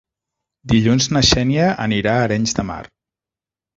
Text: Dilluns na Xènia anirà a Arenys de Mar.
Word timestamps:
Dilluns 0.71 1.09
na 1.17 1.21
Xènia 1.33 1.67
anirà 1.85 2.15
a 2.17 2.25
Arenys 2.31 2.59
de 2.61 2.67
Mar. 2.71 2.83